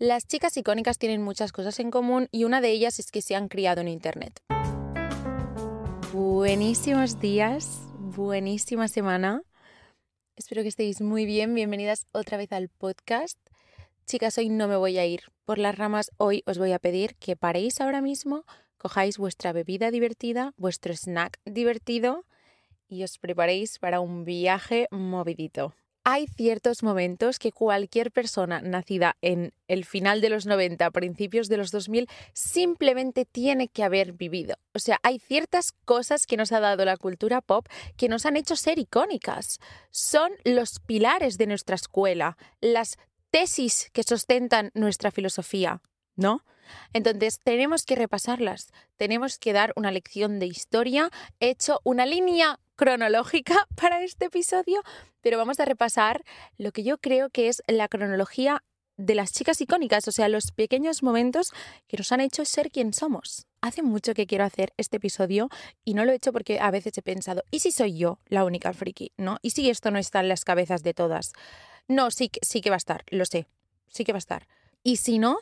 [0.00, 3.34] Las chicas icónicas tienen muchas cosas en común y una de ellas es que se
[3.34, 4.40] han criado en Internet.
[6.12, 9.42] Buenísimos días, buenísima semana.
[10.36, 11.52] Espero que estéis muy bien.
[11.52, 13.40] Bienvenidas otra vez al podcast.
[14.06, 16.12] Chicas, hoy no me voy a ir por las ramas.
[16.16, 18.44] Hoy os voy a pedir que paréis ahora mismo,
[18.76, 22.24] cojáis vuestra bebida divertida, vuestro snack divertido
[22.86, 25.74] y os preparéis para un viaje movidito.
[26.10, 31.58] Hay ciertos momentos que cualquier persona nacida en el final de los 90, principios de
[31.58, 34.56] los 2000, simplemente tiene que haber vivido.
[34.72, 37.66] O sea, hay ciertas cosas que nos ha dado la cultura pop
[37.98, 39.58] que nos han hecho ser icónicas.
[39.90, 42.96] Son los pilares de nuestra escuela, las
[43.30, 45.82] tesis que sustentan nuestra filosofía,
[46.16, 46.42] ¿no?
[46.94, 52.60] Entonces, tenemos que repasarlas, tenemos que dar una lección de historia, he hecho una línea
[52.78, 54.82] cronológica para este episodio,
[55.20, 56.24] pero vamos a repasar
[56.56, 58.62] lo que yo creo que es la cronología
[58.96, 61.52] de las chicas icónicas, o sea, los pequeños momentos
[61.86, 63.46] que nos han hecho ser quien somos.
[63.60, 65.50] Hace mucho que quiero hacer este episodio
[65.84, 68.44] y no lo he hecho porque a veces he pensado, ¿y si soy yo la
[68.44, 69.12] única friki?
[69.16, 69.38] ¿No?
[69.42, 71.32] ¿Y si esto no está en las cabezas de todas?
[71.88, 73.46] No, sí, sí que va a estar, lo sé,
[73.88, 74.46] sí que va a estar.
[74.82, 75.38] Y si no,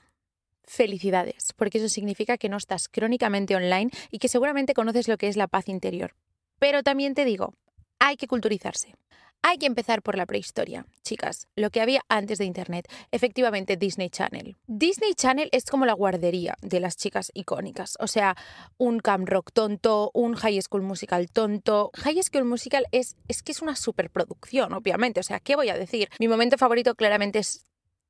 [0.64, 5.28] felicidades, porque eso significa que no estás crónicamente online y que seguramente conoces lo que
[5.28, 6.14] es la paz interior.
[6.58, 7.54] Pero también te digo,
[7.98, 8.94] hay que culturizarse.
[9.42, 12.88] Hay que empezar por la prehistoria, chicas, lo que había antes de Internet.
[13.12, 14.56] Efectivamente, Disney Channel.
[14.66, 17.96] Disney Channel es como la guardería de las chicas icónicas.
[18.00, 18.36] O sea,
[18.76, 21.92] un Camp Rock tonto, un High School Musical tonto.
[21.94, 25.20] High School Musical es, es que es una superproducción, obviamente.
[25.20, 26.08] O sea, ¿qué voy a decir?
[26.18, 27.64] Mi momento favorito claramente es...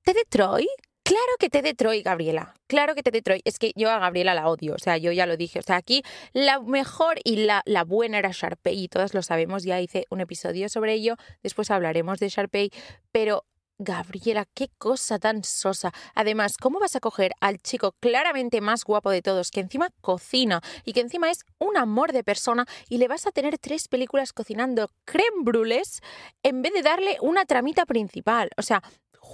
[0.05, 0.69] ¿Te Detroit?
[1.07, 2.53] Claro que te Detroit, Gabriela.
[2.67, 3.41] Claro que te Detroit.
[3.45, 4.75] Es que yo a Gabriela la odio.
[4.75, 5.61] O sea, yo ya lo dije.
[5.61, 9.63] O sea, aquí la mejor y la, la buena era Sharpay y todos lo sabemos.
[9.63, 11.15] Ya hice un episodio sobre ello.
[11.45, 12.71] Después hablaremos de Sharpay.
[13.13, 13.45] Pero
[13.79, 15.93] Gabriela, qué cosa tan sosa.
[16.15, 20.63] Además, ¿cómo vas a coger al chico claramente más guapo de todos, que encima cocina
[20.85, 24.33] y que encima es un amor de persona y le vas a tener tres películas
[24.33, 26.01] cocinando creme brules
[26.43, 28.49] en vez de darle una tramita principal?
[28.57, 28.83] O sea,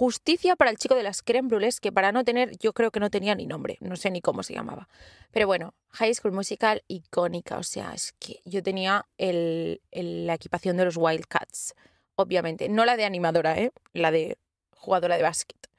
[0.03, 2.99] Justicia para el chico de las creme brûlées, que para no tener, yo creo que
[2.99, 4.89] no tenía ni nombre, no sé ni cómo se llamaba.
[5.31, 10.83] Pero bueno, High School Musical icónica, o sea, es que yo tenía la equipación de
[10.83, 11.73] los Wildcats,
[12.17, 13.71] obviamente, no la de animadora, ¿eh?
[13.93, 14.37] la de
[14.75, 15.69] jugadora de básquet.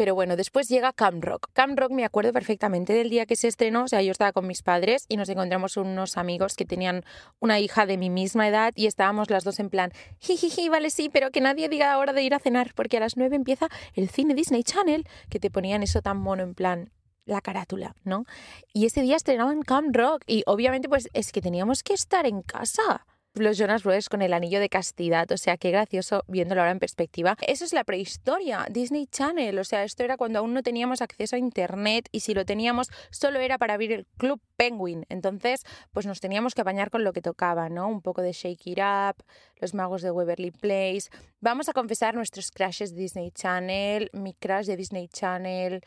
[0.00, 1.50] Pero bueno, después llega Cam Rock.
[1.52, 3.84] Cam Rock me acuerdo perfectamente del día que se estrenó.
[3.84, 7.04] O sea, yo estaba con mis padres y nos encontramos unos amigos que tenían
[7.38, 11.10] una hija de mi misma edad y estábamos las dos en plan, jijiji, vale, sí,
[11.12, 14.08] pero que nadie diga hora de ir a cenar porque a las nueve empieza el
[14.08, 16.90] cine Disney Channel, que te ponían eso tan mono en plan,
[17.26, 18.24] la carátula, ¿no?
[18.72, 22.40] Y ese día estrenaban Cam Rock y obviamente pues es que teníamos que estar en
[22.40, 23.04] casa
[23.34, 26.78] los Jonas Brothers con el anillo de castidad, o sea, qué gracioso viéndolo ahora en
[26.78, 27.36] perspectiva.
[27.46, 31.36] Eso es la prehistoria, Disney Channel, o sea, esto era cuando aún no teníamos acceso
[31.36, 35.06] a internet y si lo teníamos solo era para abrir el Club Penguin.
[35.08, 37.88] Entonces, pues nos teníamos que apañar con lo que tocaba, ¿no?
[37.88, 39.24] Un poco de Shake It Up,
[39.56, 41.08] Los Magos de Waverly Place.
[41.40, 45.82] Vamos a confesar nuestros crashes de Disney Channel, mi crash de Disney Channel.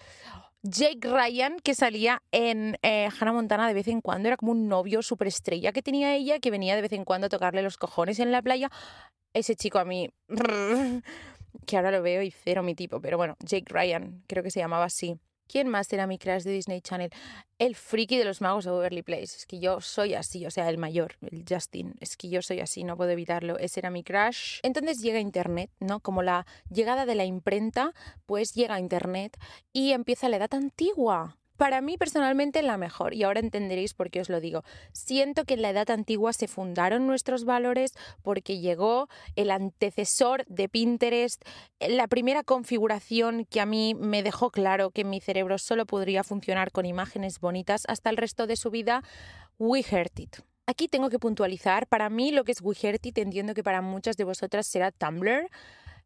[0.66, 4.70] Jake Ryan, que salía en eh, Hannah Montana de vez en cuando, era como un
[4.70, 8.20] novio superestrella que tenía ella, que venía de vez en cuando a tocarle los cojones
[8.20, 8.72] en la playa.
[9.34, 10.10] Ese chico a mí,
[11.68, 14.62] que ahora lo veo y cero mi tipo, pero bueno, Jake Ryan, creo que se
[14.62, 15.20] llamaba así.
[15.48, 17.12] ¿Quién más era mi crush de Disney Channel?
[17.60, 19.38] El friki de los magos de Beverly Place.
[19.38, 21.96] Es que yo soy así, o sea, el mayor, el Justin.
[22.00, 23.58] Es que yo soy así, no puedo evitarlo.
[23.58, 24.60] Ese era mi crush.
[24.64, 26.00] Entonces llega Internet, ¿no?
[26.00, 27.94] Como la llegada de la imprenta,
[28.26, 29.38] pues llega Internet
[29.72, 34.22] y empieza la edad antigua para mí personalmente la mejor y ahora entenderéis por qué
[34.22, 34.64] os lo digo.
[34.92, 40.70] Siento que en la edad antigua se fundaron nuestros valores porque llegó el antecesor de
[40.70, 41.44] Pinterest,
[41.80, 46.72] la primera configuración que a mí me dejó claro que mi cerebro solo podría funcionar
[46.72, 49.04] con imágenes bonitas hasta el resto de su vida,
[49.60, 50.38] We Heard It.
[50.66, 53.82] Aquí tengo que puntualizar, para mí lo que es We Heard It entiendo que para
[53.82, 55.50] muchas de vosotras será Tumblr,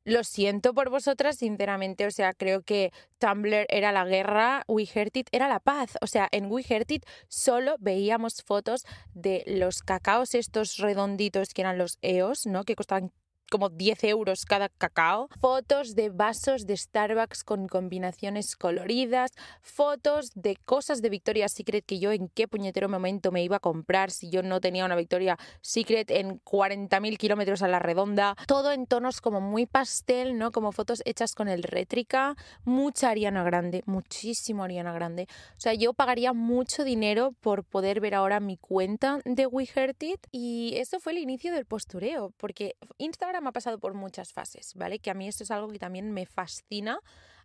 [0.08, 2.08] lo siento por vosotras, sinceramente.
[2.08, 5.98] O sea, creo que Tumblr era la guerra, We Heard It era la paz.
[6.02, 11.62] O sea, en We Heard It solo veíamos fotos de los cacaos estos redonditos que
[11.62, 12.64] eran los EOS, ¿no?
[12.64, 13.12] Que costaban
[13.50, 20.56] como 10 euros cada cacao, fotos de vasos de Starbucks con combinaciones coloridas, fotos de
[20.56, 24.30] cosas de Victoria's Secret que yo en qué puñetero momento me iba a comprar si
[24.30, 29.22] yo no tenía una Victoria's Secret en 40.000 kilómetros a la redonda, todo en tonos
[29.22, 30.52] como muy pastel, ¿no?
[30.52, 35.28] Como fotos hechas con el rétrica, mucha Ariana Grande, muchísimo Ariana Grande.
[35.52, 39.96] O sea, yo pagaría mucho dinero por poder ver ahora mi cuenta de We Heard
[40.02, 44.34] It y eso fue el inicio del postureo, porque Instagram me ha pasado por muchas
[44.34, 45.00] fases, ¿vale?
[45.00, 47.00] Que a mí esto es algo que también me fascina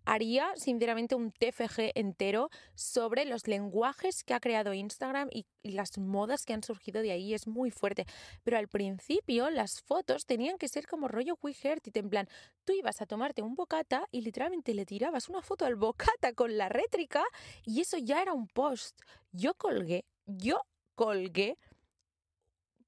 [0.05, 6.44] haría sinceramente un TFG entero sobre los lenguajes que ha creado Instagram y, las modas
[6.44, 7.35] que han surgido de ahí.
[7.35, 8.05] Es muy fuerte.
[8.43, 12.29] Pero al principio las fotos tenían que ser como rollo We en plan,
[12.65, 16.59] tú ibas a tomarte un bocata y literalmente le tirabas una foto al bocata con
[16.59, 17.23] la rétrica
[17.65, 19.00] y eso ya era un post.
[19.31, 20.62] Yo colgué, yo
[20.97, 21.56] colgué,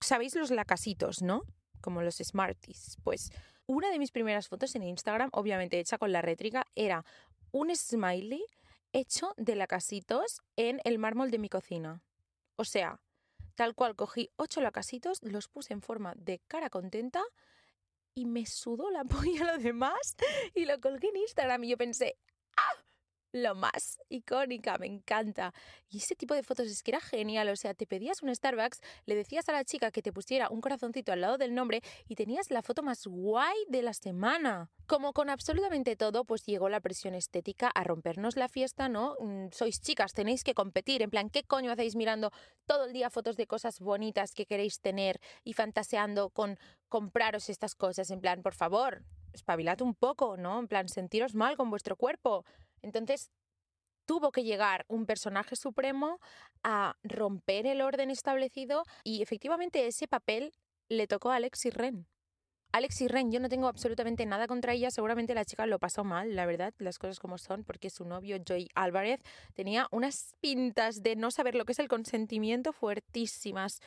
[0.00, 1.42] ¿sabéis los lacasitos, no?
[1.84, 2.96] Como los Smarties.
[3.04, 3.30] Pues
[3.66, 7.04] una de mis primeras fotos en Instagram, obviamente hecha con la rétrica, era
[7.52, 8.42] un smiley
[8.94, 12.00] hecho de lacasitos en el mármol de mi cocina.
[12.56, 13.00] O sea,
[13.54, 17.22] tal cual cogí ocho lacasitos, los puse en forma de cara contenta
[18.14, 20.16] y me sudó la polla lo demás
[20.54, 22.16] y lo colgué en Instagram y yo pensé,
[22.56, 22.82] ¡ah!
[23.34, 25.52] Lo más icónica, me encanta.
[25.90, 28.80] Y ese tipo de fotos es que era genial, o sea, te pedías un Starbucks,
[29.06, 32.14] le decías a la chica que te pusiera un corazoncito al lado del nombre y
[32.14, 34.70] tenías la foto más guay de la semana.
[34.86, 39.16] Como con absolutamente todo, pues llegó la presión estética a rompernos la fiesta, ¿no?
[39.18, 42.30] Mm, sois chicas, tenéis que competir, en plan, ¿qué coño hacéis mirando
[42.66, 46.56] todo el día fotos de cosas bonitas que queréis tener y fantaseando con
[46.88, 48.10] compraros estas cosas?
[48.10, 49.02] En plan, por favor,
[49.34, 50.58] espabilad un poco, ¿no?
[50.58, 52.44] En plan, sentiros mal con vuestro cuerpo.
[52.82, 53.30] Entonces,
[54.06, 56.20] tuvo que llegar un personaje supremo
[56.62, 60.52] a romper el orden establecido y efectivamente ese papel
[60.88, 62.06] le tocó a Alexis Ren.
[62.72, 66.34] Alexis Ren, yo no tengo absolutamente nada contra ella, seguramente la chica lo pasó mal,
[66.34, 69.20] la verdad, las cosas como son, porque su novio Joy Álvarez
[69.54, 73.78] tenía unas pintas de no saber lo que es el consentimiento fuertísimas.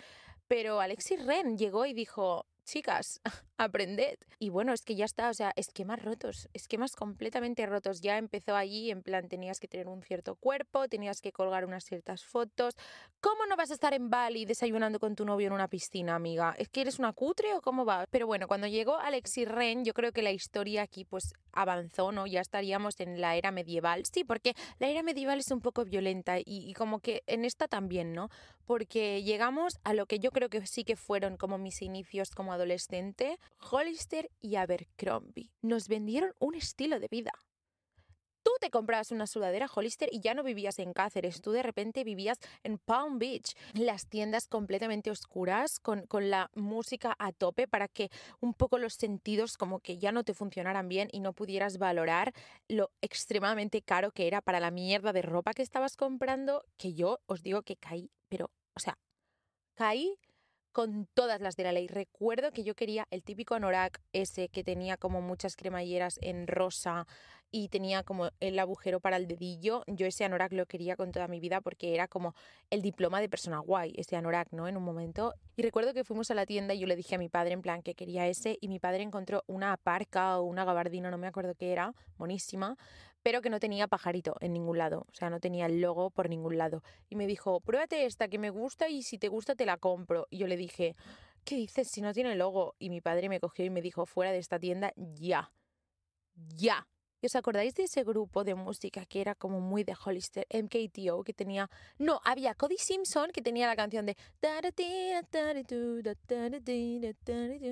[0.47, 3.21] Pero Alexis Ren llegó y dijo, chicas,
[3.57, 4.19] aprended.
[4.39, 8.01] Y bueno, es que ya está, o sea, esquemas rotos, esquemas completamente rotos.
[8.01, 11.85] Ya empezó allí, en plan, tenías que tener un cierto cuerpo, tenías que colgar unas
[11.85, 12.75] ciertas fotos.
[13.19, 16.53] ¿Cómo no vas a estar en Bali desayunando con tu novio en una piscina, amiga?
[16.59, 18.05] ¿Es que eres una cutre o cómo va?
[18.11, 22.27] Pero bueno, cuando llegó Alexis Ren, yo creo que la historia aquí pues avanzó, ¿no?
[22.27, 24.03] Ya estaríamos en la era medieval.
[24.05, 27.67] Sí, porque la era medieval es un poco violenta y, y como que en esta
[27.67, 28.29] también, ¿no?
[28.65, 32.56] Porque llegamos a lo que yo creo que sí que fueron como mis inicios como
[32.57, 33.39] adolescente,
[33.71, 37.31] Hollister y Abercrombie nos vendieron un estilo de vida.
[38.43, 42.05] Tú te comprabas una sudadera Hollister y ya no vivías en Cáceres, tú de repente
[42.05, 47.89] vivías en Palm Beach, las tiendas completamente oscuras, con, con, la música a tope para
[47.89, 48.09] que
[48.39, 52.31] un poco los sentidos como que ya no te funcionaran bien y no pudieras valorar
[52.69, 57.19] lo extremadamente caro que era para la mierda de ropa que estabas comprando, que yo
[57.25, 58.97] os digo que caí, pero, o sea,
[59.75, 60.17] caí
[60.77, 61.87] con todas las de la ley.
[61.87, 67.07] Recuerdo que yo quería el típico anorak ese que tenía como muchas cremalleras en rosa
[67.51, 69.83] y tenía como el agujero para el dedillo.
[69.87, 72.33] Yo ese anorak lo quería con toda mi vida porque era como
[72.69, 74.67] el diploma de persona guay, ese anorak, ¿no?
[74.67, 75.33] En un momento.
[75.55, 77.61] Y recuerdo que fuimos a la tienda y yo le dije a mi padre en
[77.61, 81.27] plan que quería ese y mi padre encontró una parca o una gabardina, no me
[81.27, 82.77] acuerdo qué era, monísima,
[83.23, 86.29] pero que no tenía pajarito en ningún lado, o sea, no tenía el logo por
[86.29, 86.83] ningún lado.
[87.09, 90.27] Y me dijo, pruébate esta que me gusta y si te gusta te la compro.
[90.29, 90.95] Y yo le dije,
[91.43, 92.75] ¿qué dices si no tiene logo?
[92.79, 95.51] Y mi padre me cogió y me dijo, fuera de esta tienda ya.
[96.55, 96.87] Ya.
[97.23, 101.33] ¿Os acordáis de ese grupo de música que era como muy de Hollister, MKTO, que
[101.33, 101.69] tenía...
[101.97, 104.15] No, había Cody Simpson que tenía la canción de...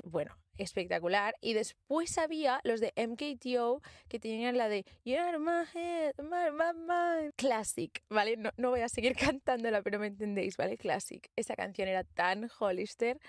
[0.04, 1.36] Bueno, espectacular.
[1.40, 7.30] Y después había los de MKTO que tenían la de You're my head, my.
[7.36, 8.36] Classic, ¿vale?
[8.36, 10.76] No, no voy a seguir cantándola, pero me entendéis, ¿vale?
[10.76, 11.30] Classic.
[11.36, 13.20] Esa canción era tan Hollister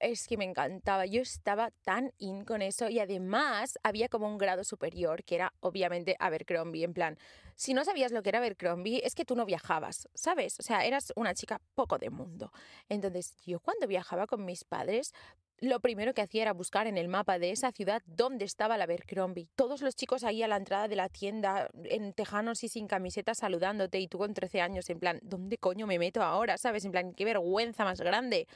[0.00, 1.06] es que me encantaba.
[1.06, 5.52] Yo estaba tan in con eso y además había como un grado superior que era
[5.60, 6.84] obviamente Abercrombie.
[6.84, 7.18] En plan,
[7.54, 10.58] si no sabías lo que era Abercrombie, es que tú no viajabas, ¿sabes?
[10.60, 12.52] O sea, eras una chica poco de mundo.
[12.88, 15.12] Entonces, yo cuando viajaba con mis padres,
[15.58, 18.84] lo primero que hacía era buscar en el mapa de esa ciudad dónde estaba la
[18.84, 19.48] Abercrombie.
[19.54, 23.34] Todos los chicos ahí a la entrada de la tienda, en tejanos y sin camiseta,
[23.34, 26.58] saludándote, y tú con 13 años, en plan, ¿dónde coño me meto ahora?
[26.58, 26.84] ¿Sabes?
[26.84, 28.46] En plan, qué vergüenza más grande.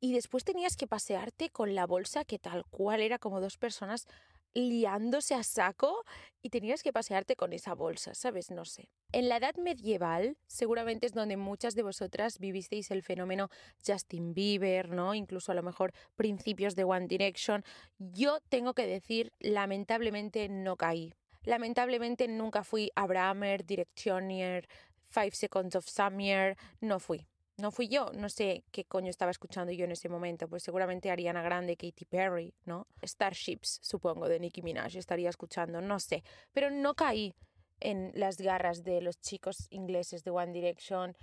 [0.00, 4.06] Y después tenías que pasearte con la bolsa que tal cual era como dos personas
[4.54, 6.04] liándose a saco
[6.42, 8.50] y tenías que pasearte con esa bolsa, ¿sabes?
[8.50, 8.88] No sé.
[9.12, 13.50] En la edad medieval seguramente es donde muchas de vosotras vivisteis el fenómeno
[13.86, 15.14] Justin Bieber, ¿no?
[15.14, 17.64] Incluso a lo mejor principios de One Direction.
[17.98, 21.12] Yo tengo que decir, lamentablemente no caí.
[21.44, 24.68] Lamentablemente nunca fui Abrahamer, Directioner,
[25.08, 27.26] Five Seconds of Summer, no fui.
[27.58, 31.10] No fui yo, no sé qué coño estaba escuchando yo en ese momento, pues seguramente
[31.10, 32.86] Ariana Grande, Katy Perry, ¿no?
[33.04, 36.22] Starships, supongo, de Nicki Minaj estaría escuchando, no sé,
[36.52, 37.34] pero no caí
[37.80, 41.16] en las garras de los chicos ingleses de One Direction.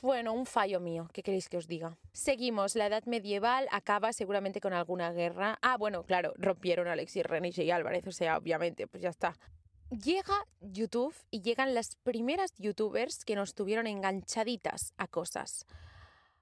[0.00, 1.98] Bueno, un fallo mío, ¿qué queréis que os diga?
[2.12, 5.58] Seguimos, la edad medieval acaba seguramente con alguna guerra.
[5.60, 9.36] Ah, bueno, claro, rompieron a Alexis Renich y Álvarez, o sea, obviamente, pues ya está.
[9.90, 15.64] Llega YouTube y llegan las primeras youtubers que nos tuvieron enganchaditas a cosas.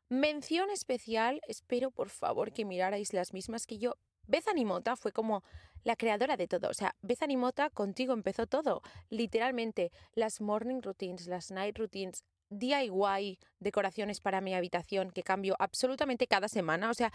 [0.09, 3.97] Mención especial, espero por favor que mirarais las mismas que yo.
[4.27, 5.45] Beth Animota fue como
[5.83, 6.71] la creadora de todo.
[6.71, 8.81] O sea, Beth Animota contigo empezó todo.
[9.11, 16.27] Literalmente, las morning routines, las night routines, DIY, decoraciones para mi habitación que cambio absolutamente
[16.27, 16.89] cada semana.
[16.89, 17.13] O sea,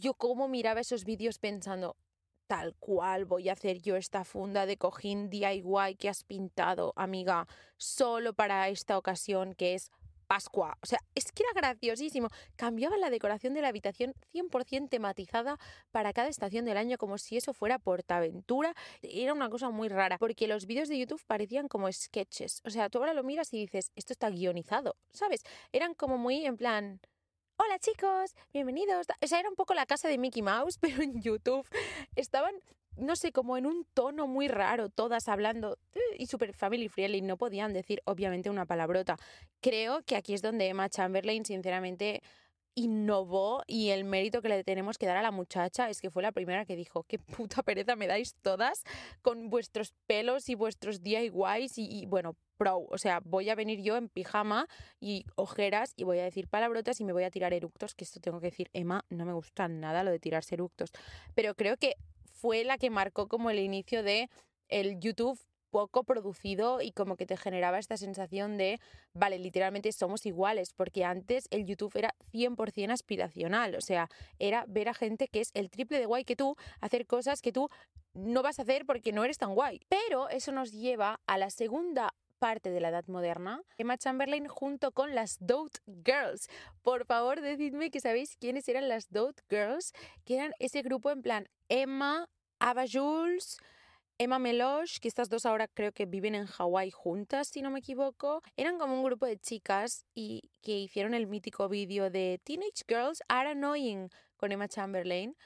[0.00, 1.96] yo como miraba esos vídeos pensando,
[2.48, 7.46] tal cual voy a hacer yo esta funda de cojín DIY que has pintado, amiga,
[7.76, 9.92] solo para esta ocasión que es
[10.26, 10.76] Pascua.
[10.82, 12.28] O sea, es que era graciosísimo.
[12.56, 15.58] Cambiaba la decoración de la habitación 100% tematizada
[15.90, 18.74] para cada estación del año, como si eso fuera Portaventura.
[19.02, 22.60] Era una cosa muy rara, porque los vídeos de YouTube parecían como sketches.
[22.64, 25.42] O sea, tú ahora lo miras y dices, esto está guionizado, ¿sabes?
[25.72, 27.00] Eran como muy en plan...
[27.60, 29.08] Hola chicos, bienvenidos.
[29.20, 31.66] O sea, era un poco la casa de Mickey Mouse, pero en YouTube.
[32.14, 32.54] Estaban
[32.96, 37.20] no sé, como en un tono muy raro, todas hablando eh, y super family friendly,
[37.20, 39.16] no podían decir obviamente una palabrota.
[39.60, 42.22] Creo que aquí es donde Emma Chamberlain, sinceramente,
[42.78, 46.22] innovó y el mérito que le tenemos que dar a la muchacha es que fue
[46.22, 48.84] la primera que dijo, qué puta pereza me dais todas
[49.22, 53.82] con vuestros pelos y vuestros DIYs y, y bueno, pro, o sea, voy a venir
[53.82, 54.68] yo en pijama
[55.00, 58.20] y ojeras y voy a decir palabrotas y me voy a tirar eructos, que esto
[58.20, 60.92] tengo que decir, Emma, no me gusta nada lo de tirarse eructos,
[61.34, 61.94] pero creo que
[62.32, 64.30] fue la que marcó como el inicio de
[64.68, 68.80] el YouTube poco producido y como que te generaba esta sensación de,
[69.12, 74.08] vale, literalmente somos iguales, porque antes el YouTube era 100% aspiracional, o sea,
[74.38, 77.52] era ver a gente que es el triple de guay que tú, hacer cosas que
[77.52, 77.68] tú
[78.14, 79.80] no vas a hacer porque no eres tan guay.
[79.88, 84.92] Pero eso nos lleva a la segunda parte de la edad moderna, Emma Chamberlain junto
[84.92, 86.48] con las Dote Girls.
[86.82, 89.92] Por favor, decidme que sabéis quiénes eran las Dote Girls,
[90.24, 92.28] que eran ese grupo en plan Emma,
[92.60, 93.58] Ava Jules,
[94.20, 97.78] Emma Meloche, que estas dos ahora creo que viven en Hawái juntas, si no me
[97.78, 98.42] equivoco.
[98.56, 103.22] Eran como un grupo de chicas y que hicieron el mítico vídeo de Teenage Girls
[103.28, 105.36] Are Annoying con Emma Chamberlain.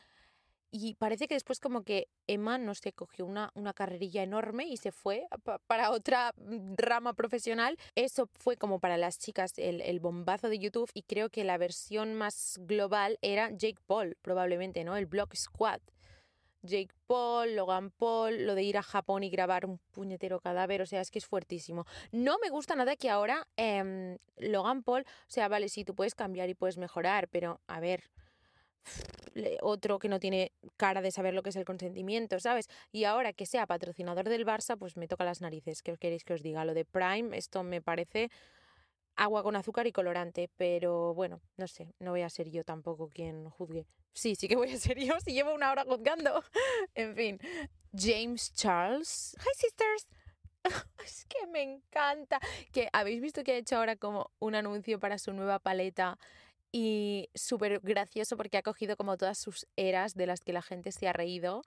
[0.71, 4.79] Y parece que después como que Emma, no sé, cogió una, una carrerilla enorme y
[4.79, 5.27] se fue
[5.67, 6.33] para otra
[6.79, 7.77] rama profesional.
[7.95, 11.59] Eso fue como para las chicas el, el, bombazo de YouTube y creo que la
[11.59, 14.97] versión más global era Jake Paul, probablemente, ¿no?
[14.97, 15.83] El Block Squad.
[16.63, 20.87] Jake Paul, Logan Paul, lo de ir a Japón y grabar un puñetero cadáver, o
[20.87, 21.87] sea, es que es fuertísimo.
[22.11, 26.15] No me gusta nada que ahora eh, Logan Paul, o sea, vale, sí, tú puedes
[26.15, 28.11] cambiar y puedes mejorar, pero a ver,
[29.61, 32.69] otro que no tiene cara de saber lo que es el consentimiento, ¿sabes?
[32.91, 35.83] Y ahora que sea patrocinador del Barça, pues me toca las narices.
[35.83, 36.65] ¿Qué queréis que os diga?
[36.65, 38.31] Lo de Prime, esto me parece
[39.17, 43.09] agua con azúcar y colorante, pero bueno, no sé, no voy a ser yo tampoco
[43.09, 43.87] quien juzgue.
[44.15, 46.43] Sí, sí que voy a ser yo si llevo una hora juzgando.
[46.95, 47.41] en fin,
[47.93, 49.37] James Charles.
[49.41, 50.07] Hi sisters.
[51.05, 52.41] es que me encanta.
[52.73, 56.19] Que habéis visto que ha hecho ahora como un anuncio para su nueva paleta
[56.71, 60.91] y súper gracioso porque ha cogido como todas sus eras de las que la gente
[60.93, 61.63] se ha reído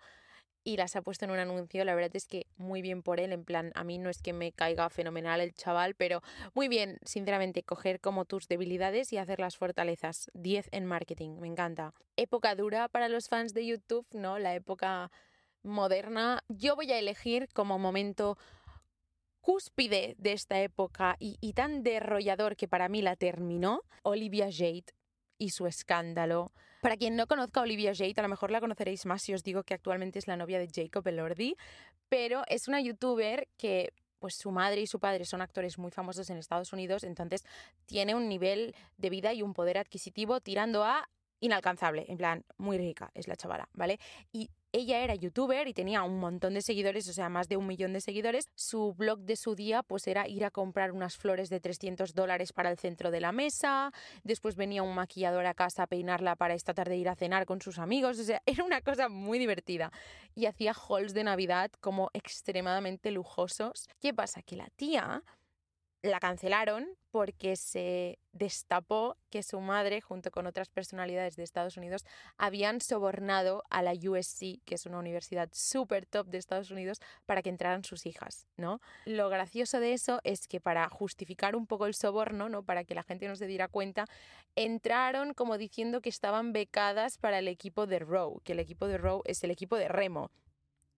[0.65, 1.85] y las ha puesto en un anuncio.
[1.85, 4.33] La verdad es que muy bien por él, en plan, a mí no es que
[4.33, 6.21] me caiga fenomenal el chaval, pero
[6.53, 10.29] muy bien, sinceramente, coger como tus debilidades y hacer las fortalezas.
[10.33, 11.93] 10 en marketing, me encanta.
[12.17, 14.39] Época dura para los fans de YouTube, ¿no?
[14.39, 15.11] La época
[15.61, 16.43] moderna.
[16.49, 18.37] Yo voy a elegir como momento
[19.45, 24.85] cúspide de esta época y, tan derrollador que para mí la terminó, Olivia Jade
[25.37, 26.51] y su escándalo.
[26.85, 29.43] Para quien no conozca a Olivia Jade, a lo mejor la conoceréis más si os
[29.43, 31.57] digo que actualmente es la novia de Jacob Elordi,
[32.09, 36.29] pero es una youtuber que pues su madre y su padre son actores muy famosos
[36.29, 37.43] en Estados Unidos, entonces
[37.87, 42.77] tiene un nivel de vida y un poder adquisitivo tirando a inalcanzable, en plan, muy
[42.77, 43.99] rica es la chavala, ¿vale?
[44.31, 47.65] Y ella era youtuber y tenía un montón de seguidores, o sea, más de un
[47.65, 48.49] millón de seguidores.
[48.55, 52.51] Su blog de su día pues era ir a comprar unas flores de 300 dólares
[52.51, 56.55] para el centro de la mesa, después venía un maquillador a casa a peinarla para
[56.55, 59.93] esta tarde ir a cenar con sus amigos, o sea, era una cosa muy divertida.
[60.33, 63.87] Y hacía hauls de Navidad como extremadamente lujosos.
[64.01, 64.41] ¿Qué pasa?
[64.41, 65.23] Que la tía
[66.05, 72.03] la cancelaron porque se destapó que su madre, junto con otras personalidades de Estados Unidos,
[72.37, 77.41] habían sobornado a la USC, que es una universidad súper top de Estados Unidos, para
[77.41, 78.81] que entraran sus hijas, ¿no?
[79.05, 82.63] Lo gracioso de eso es que para justificar un poco el soborno, ¿no?
[82.63, 84.05] Para que la gente no se diera cuenta,
[84.55, 88.97] entraron como diciendo que estaban becadas para el equipo de Row, que el equipo de
[88.97, 90.31] Row es el equipo de remo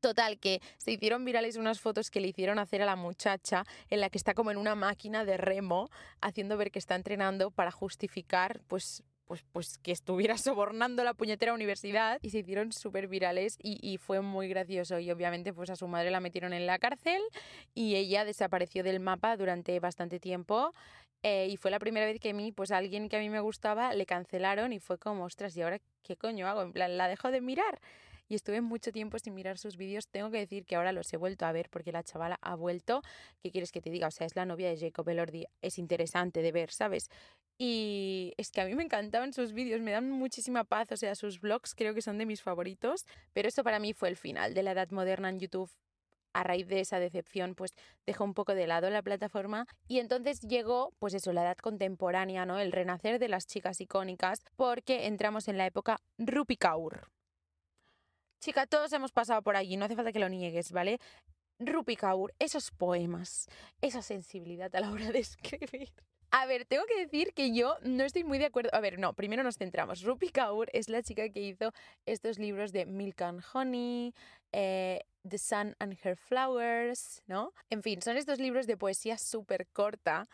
[0.07, 3.99] Total, que se hicieron virales unas fotos que le hicieron hacer a la muchacha en
[3.99, 5.89] la que está como en una máquina de remo
[6.21, 11.53] haciendo ver que está entrenando para justificar pues pues, pues que estuviera sobornando la puñetera
[11.53, 12.19] universidad.
[12.21, 14.97] Y se hicieron súper virales y, fue muy gracioso.
[14.97, 17.21] Y obviamente pues a su madre la metieron en la cárcel
[17.75, 20.73] y ella desapareció del mapa durante bastante tiempo.
[21.21, 23.41] Eh, y fue la primera vez que a mí pues alguien que a mí me
[23.41, 27.09] gustaba le cancelaron y fue como ostras y ahora qué coño hago en plan la
[27.09, 27.81] dejo de mirar
[28.27, 30.07] y estuve mucho tiempo sin mirar sus vídeos.
[30.07, 33.01] Tengo que decir que ahora los he vuelto a ver porque la chavala ha vuelto.
[33.41, 34.07] ¿Qué quieres que te diga?
[34.07, 35.46] O sea, es la novia de Jacob Elordi.
[35.62, 37.10] Es interesante de ver, ¿sabes?
[37.57, 41.15] Y es que a mí me encantaban sus vídeos, me dan muchísima paz, o sea,
[41.15, 43.03] sus vlogs creo que son de mis favoritos,
[43.34, 45.72] pero eso para mí fue el final de la edad moderna en YouTube.
[46.34, 47.74] A raíz de esa decepción, pues
[48.05, 52.46] dejó un poco de lado la plataforma y entonces llegó, pues eso, la edad contemporánea,
[52.46, 52.60] ¿no?
[52.60, 57.10] El renacer de las chicas icónicas, porque entramos en la época Rupi Kaur.
[58.39, 61.00] Chica, todos hemos pasado por allí, no hace falta que lo niegues, ¿vale?
[61.60, 63.48] Rupi Kaur, esos poemas,
[63.82, 65.91] esa sensibilidad a la hora de escribir.
[66.29, 68.70] A ver, tengo que decir que yo no estoy muy de acuerdo.
[68.74, 70.03] A ver, no, primero nos centramos.
[70.03, 71.72] Rupi Kaur es la chica que hizo
[72.06, 74.13] estos libros de Milk and Honey,
[74.51, 77.53] eh, The Sun and Her Flowers, ¿no?
[77.70, 80.27] En fin, son estos libros de poesía súper corta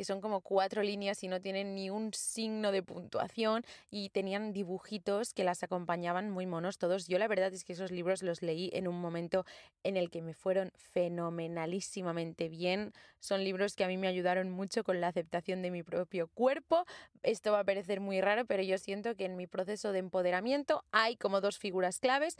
[0.00, 4.54] que son como cuatro líneas y no tienen ni un signo de puntuación y tenían
[4.54, 7.06] dibujitos que las acompañaban muy monos todos.
[7.06, 9.44] Yo la verdad es que esos libros los leí en un momento
[9.84, 12.94] en el que me fueron fenomenalísimamente bien.
[13.18, 16.86] Son libros que a mí me ayudaron mucho con la aceptación de mi propio cuerpo.
[17.22, 20.82] Esto va a parecer muy raro, pero yo siento que en mi proceso de empoderamiento
[20.92, 22.38] hay como dos figuras claves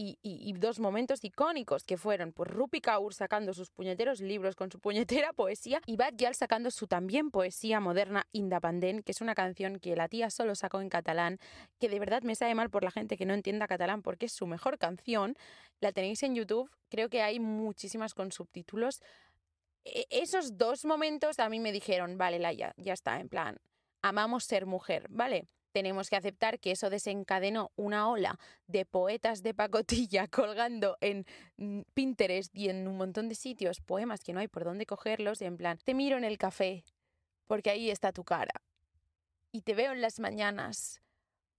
[0.00, 4.80] y, dos momentos icónicos que fueron pues Rupi Kaur sacando sus puñeteros libros con su
[4.80, 9.96] puñetera poesía y Bad sacando su también poesía moderna Independent, que es una canción que
[9.96, 11.38] la tía solo sacó en catalán,
[11.78, 14.32] que de verdad me sabe mal por la gente que no entienda catalán porque es
[14.32, 15.36] su mejor canción.
[15.80, 19.00] La tenéis en YouTube, creo que hay muchísimas con subtítulos.
[19.84, 23.58] E, esos dos momentos a mí me dijeron, vale, Laia, ya está, en plan,
[24.02, 25.48] amamos ser mujer, ¿vale?
[25.72, 31.82] Tenemos que aceptar que eso desencadenó una ola de poetas de pacotilla colgando en mm,
[31.94, 35.56] Pinterest y en un montón de sitios poemas que no hay por dónde cogerlos, en
[35.56, 36.84] plan, te miro en el café,
[37.46, 38.54] porque ahí está tu cara.
[39.52, 41.00] Y te veo en las mañanas,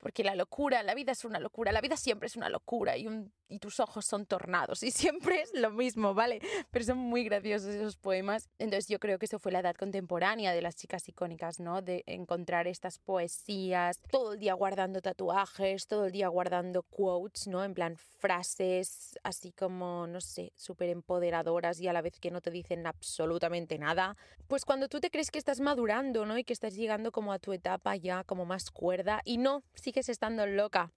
[0.02, 3.08] porque la locura, la vida es una locura, la vida siempre es una locura y
[3.08, 4.82] un y tus ojos son tornados.
[4.82, 6.40] Y siempre es lo mismo, ¿vale?
[6.72, 8.50] Pero son muy graciosos esos poemas.
[8.58, 11.82] Entonces yo creo que eso fue la edad contemporánea de las chicas icónicas, ¿no?
[11.82, 17.64] De encontrar estas poesías, todo el día guardando tatuajes, todo el día guardando quotes, ¿no?
[17.64, 22.40] En plan frases así como, no sé, súper empoderadoras y a la vez que no
[22.40, 24.16] te dicen absolutamente nada.
[24.48, 26.38] Pues cuando tú te crees que estás madurando, ¿no?
[26.38, 29.64] Y que estás llegando como a tu etapa ya como más cuerda y no,
[30.00, 30.92] estando loca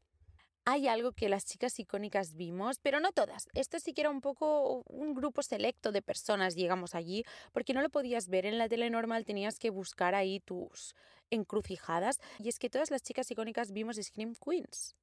[0.67, 3.49] hay algo que las chicas icónicas vimos, pero no todas.
[3.55, 7.83] Esto sí que era un poco un grupo selecto de personas, llegamos allí, porque no
[7.83, 10.95] lo podías ver en la tele normal, tenías que buscar ahí tus
[11.31, 12.19] encrucijadas.
[12.39, 14.97] Y es que todas las chicas icónicas vimos Scream Queens.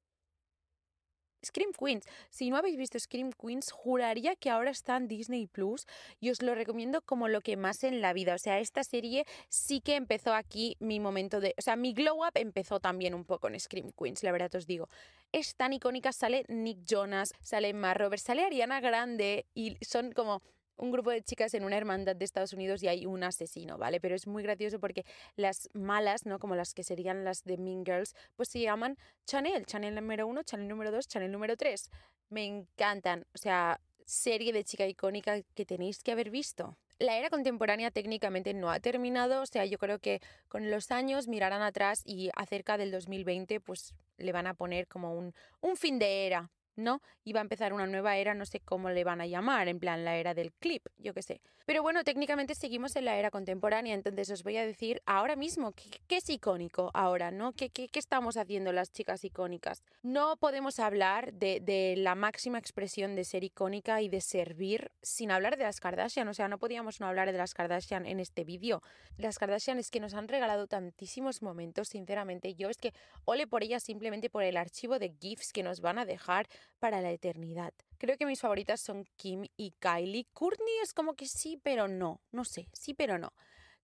[1.44, 2.04] Scream Queens.
[2.30, 5.86] Si no habéis visto Scream Queens, juraría que ahora está en Disney Plus
[6.20, 8.34] y os lo recomiendo como lo que más en la vida.
[8.34, 11.54] O sea, esta serie sí que empezó aquí mi momento de.
[11.58, 14.66] O sea, mi glow up empezó también un poco en Scream Queens, la verdad os
[14.66, 14.88] digo.
[15.32, 20.42] Es tan icónica, sale Nick Jonas, sale Mar Roberts, sale Ariana Grande y son como
[20.76, 24.00] un grupo de chicas en una hermandad de Estados Unidos y hay un asesino, ¿vale?
[24.00, 25.04] Pero es muy gracioso porque
[25.36, 26.38] las malas, ¿no?
[26.38, 30.42] Como las que serían las de Mean Girls, pues se llaman Chanel, Chanel número uno,
[30.42, 31.90] Chanel número dos, Chanel número tres.
[32.28, 36.76] Me encantan, o sea, serie de chica icónica que tenéis que haber visto.
[36.98, 41.26] La era contemporánea técnicamente no ha terminado, o sea, yo creo que con los años
[41.26, 45.98] mirarán atrás y acerca del 2020 pues le van a poner como un, un fin
[45.98, 47.00] de era, ¿no?
[47.24, 50.04] Iba a empezar una nueva era, no sé cómo le van a llamar, en plan
[50.04, 51.40] la era del clip, yo qué sé.
[51.64, 55.72] Pero bueno, técnicamente seguimos en la era contemporánea, entonces os voy a decir ahora mismo
[55.72, 57.52] qué, es icónico ahora, ¿no?
[57.52, 59.82] ¿Qué, ¿Qué, estamos haciendo las chicas icónicas?
[60.02, 65.30] No podemos hablar de, de, la máxima expresión de ser icónica y de servir sin
[65.30, 68.44] hablar de las Kardashian, o sea, no podíamos no hablar de las Kardashian en este
[68.44, 68.82] vídeo.
[69.16, 72.92] Las Kardashian es que nos han regalado tantísimos momentos, sinceramente, yo es que
[73.24, 76.48] ole por ellas simplemente por el archivo de GIFs que nos van a dejar
[76.78, 77.72] para la eternidad.
[77.98, 80.26] Creo que mis favoritas son Kim y Kylie.
[80.32, 82.20] Courtney es como que sí, pero no.
[82.32, 83.32] No sé, sí, pero no.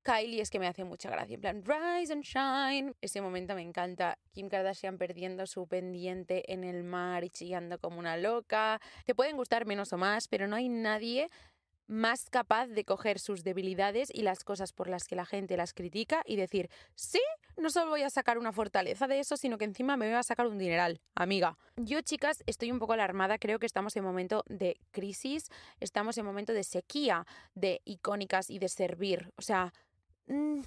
[0.02, 2.94] Kylie es que me hace mucha gracia, en plan, rise and shine.
[3.00, 4.18] Ese momento me encanta.
[4.32, 8.80] Kim Kardashian perdiendo su pendiente en el mar y chillando como una loca.
[9.04, 11.28] Te pueden gustar menos o más, pero no hay nadie
[11.88, 15.74] más capaz de coger sus debilidades y las cosas por las que la gente las
[15.74, 17.20] critica y decir, sí,
[17.56, 20.22] no solo voy a sacar una fortaleza de eso, sino que encima me voy a
[20.22, 21.56] sacar un dineral, amiga.
[21.76, 25.48] Yo, chicas, estoy un poco alarmada, creo que estamos en momento de crisis,
[25.80, 29.32] estamos en momento de sequía de icónicas y de servir.
[29.36, 29.72] O sea...
[30.26, 30.60] Mm,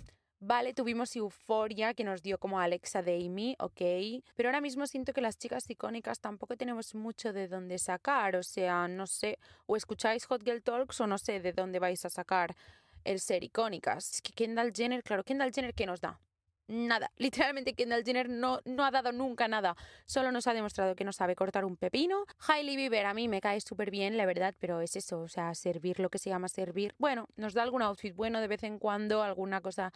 [0.43, 5.13] Vale, tuvimos Euforia que nos dio como Alexa de Amy, ok, pero ahora mismo siento
[5.13, 9.75] que las chicas icónicas tampoco tenemos mucho de dónde sacar, o sea, no sé, o
[9.75, 12.55] escucháis Hot Girl Talks o no sé de dónde vais a sacar
[13.03, 14.15] el ser icónicas.
[14.15, 16.19] Es que Kendall Jenner, claro, Kendall Jenner, ¿qué nos da?
[16.71, 17.11] nada.
[17.17, 19.75] Literalmente Kendall Jenner no, no ha dado nunca nada.
[20.05, 22.25] Solo nos ha demostrado que no sabe cortar un pepino.
[22.47, 25.53] Hailey Bieber a mí me cae súper bien, la verdad, pero es eso, o sea,
[25.53, 26.95] servir lo que se llama servir.
[26.97, 29.93] Bueno, nos da algún outfit bueno de vez en cuando, alguna cosa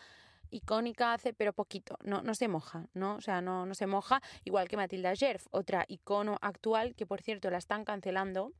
[0.51, 3.15] icónica hace, pero poquito, no, no se moja, ¿no?
[3.15, 7.21] O sea, no, no se moja, igual que Matilda Jerf, otra icono actual, que por
[7.21, 8.53] cierto la están cancelando.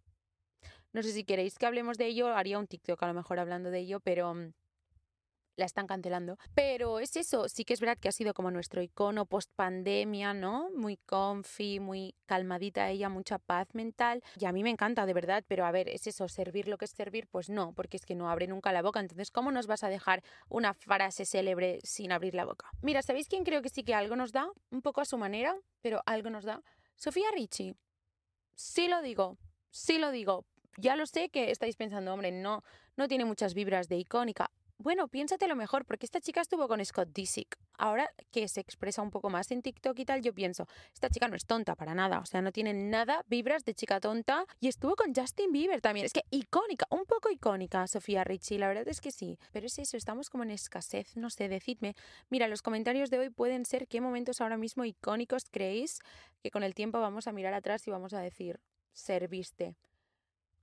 [0.93, 3.69] No sé si queréis que hablemos de ello, haría un TikTok a lo mejor hablando
[3.69, 4.53] de ello, pero mm,
[5.55, 6.37] la están cancelando.
[6.53, 10.33] Pero es eso, sí que es verdad que ha sido como nuestro icono post pandemia,
[10.33, 10.69] ¿no?
[10.75, 14.23] Muy comfy, muy calmadita ella, mucha paz mental.
[14.39, 16.85] Y a mí me encanta, de verdad, pero a ver, es eso, servir lo que
[16.85, 18.99] es servir, pues no, porque es que no abre nunca la boca.
[18.99, 22.69] Entonces, ¿cómo nos vas a dejar una frase célebre sin abrir la boca?
[22.81, 24.47] Mira, ¿sabéis quién creo que sí que algo nos da?
[24.71, 26.61] Un poco a su manera, pero algo nos da.
[26.95, 27.75] Sofía Richie.
[28.55, 29.37] Sí lo digo,
[29.69, 30.45] sí lo digo.
[30.77, 32.63] Ya lo sé que estáis pensando, hombre, no,
[32.97, 37.09] no tiene muchas vibras de icónica bueno, piénsate mejor, porque esta chica estuvo con Scott
[37.13, 37.57] Disick.
[37.77, 41.27] Ahora que se expresa un poco más en TikTok y tal, yo pienso, esta chica
[41.27, 44.45] no es tonta para nada, o sea, no tiene nada vibras de chica tonta.
[44.59, 48.67] Y estuvo con Justin Bieber también, es que icónica, un poco icónica, Sofía Richie, la
[48.67, 49.37] verdad es que sí.
[49.51, 51.95] Pero es eso, estamos como en escasez, no sé, decidme.
[52.29, 55.99] Mira, los comentarios de hoy pueden ser qué momentos ahora mismo icónicos creéis
[56.41, 58.59] que con el tiempo vamos a mirar atrás y vamos a decir,
[58.93, 59.75] serviste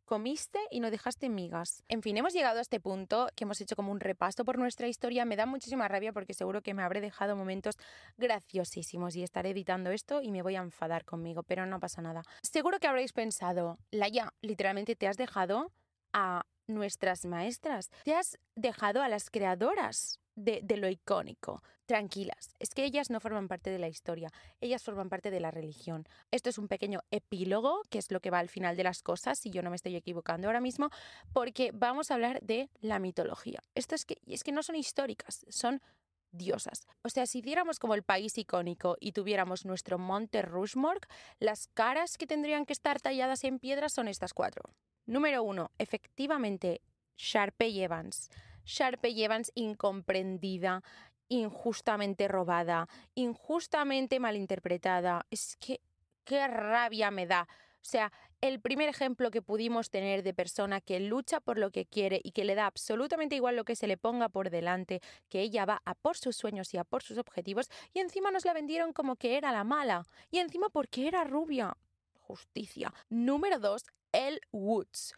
[0.04, 1.82] comiste y no dejaste migas.
[1.88, 4.88] En fin, hemos llegado a este punto que hemos hecho como un repaso por nuestra
[4.88, 5.24] historia.
[5.24, 7.76] Me da muchísima rabia porque seguro que me habré dejado momentos
[8.16, 12.22] graciosísimos y estaré editando esto y me voy a enfadar conmigo, pero no pasa nada.
[12.42, 15.72] Seguro que habréis pensado, Laia, literalmente te has dejado
[16.12, 16.42] a
[16.74, 21.62] nuestras maestras, te has dejado a las creadoras de, lo icónico.
[21.86, 24.30] Tranquilas, es que ellas no forman parte de la historia,
[24.60, 26.06] ellas forman parte de la religión.
[26.30, 29.38] Esto es un pequeño epílogo, que es lo que va al final de las cosas,
[29.38, 30.90] si yo no me estoy equivocando ahora mismo,
[31.32, 33.62] porque vamos a hablar de la mitología.
[33.74, 35.82] Esto es que, es que no son históricas, son
[36.30, 36.86] diosas.
[37.02, 41.00] O sea, si diéramos como el país icónico y tuviéramos nuestro monte Rushmore,
[41.38, 44.64] las caras que tendrían que estar talladas en piedra son estas cuatro.
[45.06, 46.80] Número uno, efectivamente,
[47.16, 48.30] Sharpay Evans.
[48.64, 50.82] Sharpe Evans incomprendida,
[51.28, 55.26] injustamente robada, injustamente malinterpretada.
[55.30, 55.80] Es que
[56.24, 57.48] qué rabia me da.
[57.82, 61.84] O sea, el primer ejemplo que pudimos tener de persona que lucha por lo que
[61.84, 65.40] quiere y que le da absolutamente igual lo que se le ponga por delante, que
[65.40, 68.52] ella va a por sus sueños y a por sus objetivos, y encima nos la
[68.52, 71.76] vendieron como que era la mala, y encima porque era rubia.
[72.20, 72.94] Justicia.
[73.08, 75.14] Número dos, El Woods.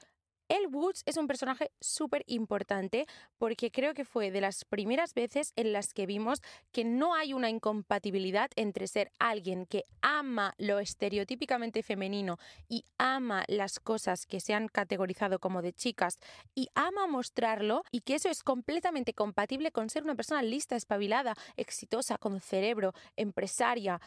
[0.49, 3.07] El Woods es un personaje súper importante
[3.39, 7.33] porque creo que fue de las primeras veces en las que vimos que no hay
[7.33, 14.39] una incompatibilidad entre ser alguien que ama lo estereotípicamente femenino y ama las cosas que
[14.39, 16.21] se han categorizado como de chicas
[16.55, 21.35] y ama mostrarlo y que eso es completamente compatible con ser una persona lista, espabilada,
[21.57, 24.01] exitosa, con cerebro, empresaria,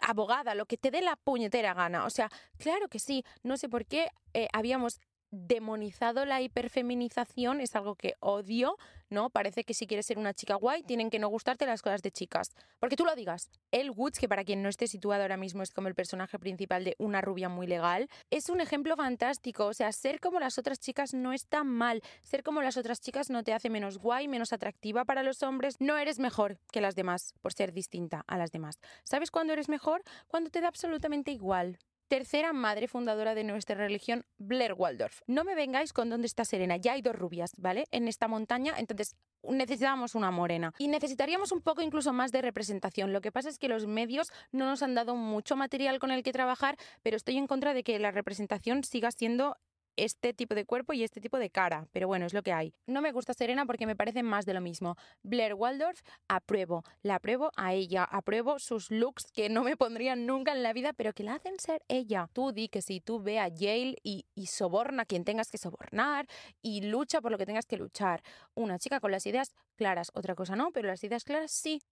[0.00, 2.04] abogada, lo que te dé la puñetera gana.
[2.04, 5.00] O sea, claro que sí, no sé por qué eh, habíamos
[5.30, 8.76] demonizado la hiperfeminización, es algo que odio,
[9.10, 9.30] ¿no?
[9.30, 12.10] Parece que si quieres ser una chica guay, tienen que no gustarte las cosas de
[12.10, 12.54] chicas.
[12.78, 13.50] Porque tú lo digas.
[13.70, 16.84] El Woods, que para quien no esté situado ahora mismo es como el personaje principal
[16.84, 19.66] de Una rubia muy legal, es un ejemplo fantástico.
[19.66, 22.02] O sea, ser como las otras chicas no está mal.
[22.22, 25.76] Ser como las otras chicas no te hace menos guay, menos atractiva para los hombres.
[25.80, 28.78] No eres mejor que las demás por ser distinta a las demás.
[29.04, 30.02] ¿Sabes cuándo eres mejor?
[30.26, 35.20] Cuando te da absolutamente igual tercera madre fundadora de nuestra religión, Blair Waldorf.
[35.26, 37.86] No me vengáis con dónde está Serena, ya hay dos rubias, ¿vale?
[37.90, 40.72] En esta montaña, entonces necesitamos una morena.
[40.78, 43.12] Y necesitaríamos un poco incluso más de representación.
[43.12, 46.22] Lo que pasa es que los medios no nos han dado mucho material con el
[46.22, 49.56] que trabajar, pero estoy en contra de que la representación siga siendo
[49.98, 52.72] este tipo de cuerpo y este tipo de cara, pero bueno, es lo que hay.
[52.86, 54.96] No me gusta Serena porque me parece más de lo mismo.
[55.22, 60.52] Blair Waldorf, apruebo, la apruebo a ella, apruebo sus looks que no me pondrían nunca
[60.52, 62.30] en la vida, pero que la hacen ser ella.
[62.32, 66.26] Tú di que si tú ve a Yale y soborna a quien tengas que sobornar
[66.62, 68.22] y lucha por lo que tengas que luchar.
[68.54, 71.82] Una chica con las ideas claras, otra cosa no, pero las ideas claras sí.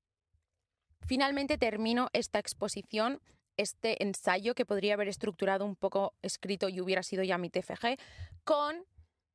[1.07, 3.21] Finalmente termino esta exposición
[3.57, 7.99] este ensayo que podría haber estructurado un poco escrito y hubiera sido ya mi TFG,
[8.45, 8.85] con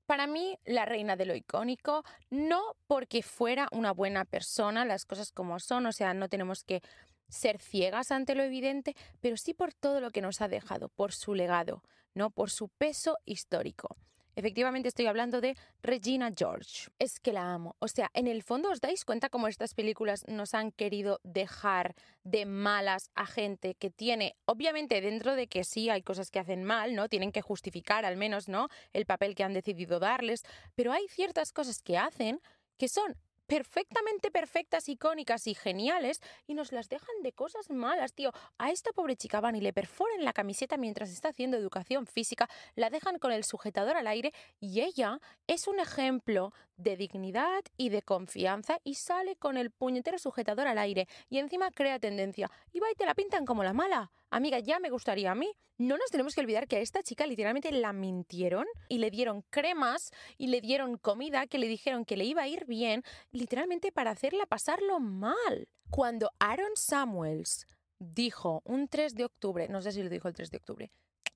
[0.06, 5.32] Para mí, la reina de lo icónico, no porque fuera una buena persona, las cosas
[5.32, 6.82] como son, o sea, no tenemos que
[7.30, 11.14] ser ciegas ante lo evidente, pero sí por todo lo que nos ha dejado, por
[11.14, 11.82] su legado,
[12.14, 12.30] ¿no?
[12.30, 13.96] Por su peso histórico.
[14.36, 16.90] Efectivamente estoy hablando de Regina George.
[17.00, 17.76] Es que la amo.
[17.80, 21.96] O sea, en el fondo os dais cuenta cómo estas películas nos han querido dejar
[22.24, 26.64] de malas a gente que tiene, obviamente dentro de que sí hay cosas que hacen
[26.64, 27.10] mal, ¿no?
[27.10, 28.70] Tienen que justificar al menos, ¿no?
[28.94, 30.44] El papel que han decidido darles,
[30.76, 32.42] pero hay ciertas cosas que hacen
[32.78, 33.16] que son
[33.52, 38.32] perfectamente perfectas, icónicas y geniales y nos las dejan de cosas malas, tío.
[38.58, 42.48] A esta pobre chica van y le perforan la camiseta mientras está haciendo educación física,
[42.76, 47.90] la dejan con el sujetador al aire y ella es un ejemplo de dignidad y
[47.90, 52.80] de confianza y sale con el puñetero sujetador al aire y encima crea tendencia y
[52.80, 54.12] va y te la pintan como la mala.
[54.34, 55.52] Amiga, ya me gustaría a mí.
[55.78, 59.42] No nos tenemos que olvidar que a esta chica literalmente la mintieron y le dieron
[59.50, 63.92] cremas y le dieron comida que le dijeron que le iba a ir bien, literalmente
[63.92, 65.68] para hacerla pasarlo mal.
[65.90, 67.68] Cuando Aaron Samuels
[68.00, 70.92] dijo un 3 de octubre, no sé si lo dijo el 3 de octubre,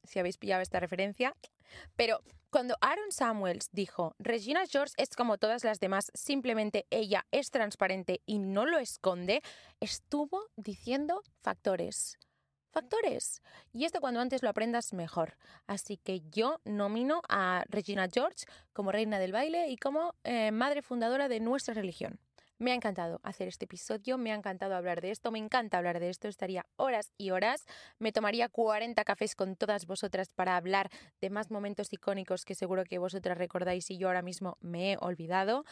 [0.05, 1.36] si habéis pillado esta referencia,
[1.97, 7.51] pero cuando Aaron Samuels dijo, Regina George es como todas las demás, simplemente ella es
[7.51, 9.41] transparente y no lo esconde,
[9.81, 12.17] estuvo diciendo factores
[12.75, 13.41] factores.
[13.71, 15.38] Y esto cuando antes lo aprendas mejor.
[15.65, 20.81] Así que yo nomino a Regina George como reina del baile y como eh, madre
[20.81, 22.19] fundadora de nuestra religión.
[22.57, 26.01] Me ha encantado hacer este episodio, me ha encantado hablar de esto, me encanta hablar
[26.01, 27.65] de esto, estaría horas y horas,
[27.97, 30.89] me tomaría 40 cafés con todas vosotras para hablar
[31.21, 34.97] de más momentos icónicos que seguro que vosotras recordáis y yo ahora mismo me he
[34.99, 35.63] olvidado.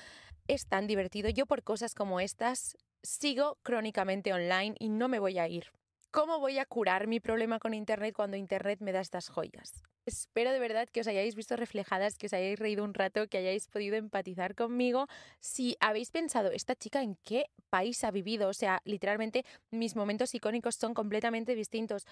[0.48, 5.40] Es tan divertido, yo por cosas como estas sigo crónicamente online y no me voy
[5.40, 5.66] a ir.
[6.14, 9.82] ¿Cómo voy a curar mi problema con Internet cuando Internet me da estas joyas?
[10.06, 13.40] Espero de verdad que os hayáis visto reflejadas, que os hayáis reído un rato, que
[13.40, 15.08] hayáis podido empatizar conmigo.
[15.40, 18.48] Si habéis pensado, ¿esta chica en qué país ha vivido?
[18.48, 22.06] O sea, literalmente mis momentos icónicos son completamente distintos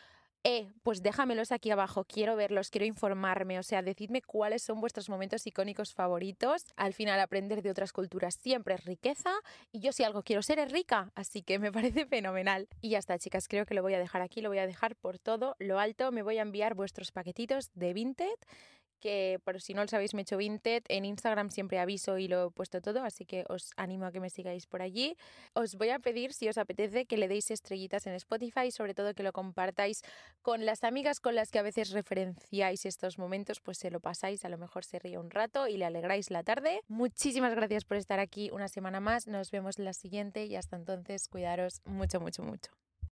[0.43, 5.07] eh, pues déjamelos aquí abajo, quiero verlos, quiero informarme, o sea, decidme cuáles son vuestros
[5.07, 6.65] momentos icónicos favoritos.
[6.75, 9.31] Al final, aprender de otras culturas siempre es riqueza
[9.71, 12.67] y yo si algo quiero ser es rica, así que me parece fenomenal.
[12.81, 14.95] Y ya está, chicas, creo que lo voy a dejar aquí, lo voy a dejar
[14.95, 18.39] por todo lo alto, me voy a enviar vuestros paquetitos de Vinted
[19.01, 22.27] que por si no lo sabéis me he hecho Vinted, en Instagram siempre aviso y
[22.27, 25.17] lo he puesto todo, así que os animo a que me sigáis por allí.
[25.53, 29.13] Os voy a pedir, si os apetece, que le deis estrellitas en Spotify sobre todo
[29.13, 30.03] que lo compartáis
[30.41, 34.45] con las amigas con las que a veces referenciáis estos momentos, pues se lo pasáis,
[34.45, 36.81] a lo mejor se ríe un rato y le alegráis la tarde.
[36.87, 41.27] Muchísimas gracias por estar aquí una semana más, nos vemos la siguiente y hasta entonces
[41.27, 42.71] cuidaros mucho, mucho, mucho.